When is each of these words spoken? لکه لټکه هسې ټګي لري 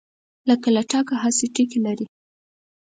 لکه 0.49 0.67
لټکه 0.75 1.15
هسې 1.23 1.47
ټګي 1.55 1.79
لري 1.85 2.05